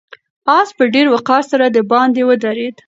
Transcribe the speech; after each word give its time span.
آس 0.57 0.69
په 0.77 0.83
ډېر 0.93 1.07
وقار 1.15 1.43
سره 1.51 1.65
د 1.75 1.77
باندې 1.91 2.21
ودرېد. 2.29 2.75